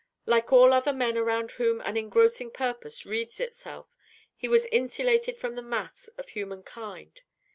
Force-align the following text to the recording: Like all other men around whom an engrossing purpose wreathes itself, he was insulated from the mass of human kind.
Like 0.25 0.51
all 0.51 0.73
other 0.73 0.93
men 0.93 1.15
around 1.15 1.51
whom 1.51 1.79
an 1.81 1.95
engrossing 1.95 2.49
purpose 2.49 3.05
wreathes 3.05 3.39
itself, 3.39 3.87
he 4.35 4.47
was 4.47 4.65
insulated 4.71 5.37
from 5.37 5.53
the 5.53 5.61
mass 5.61 6.09
of 6.17 6.29
human 6.29 6.63
kind. 6.63 7.21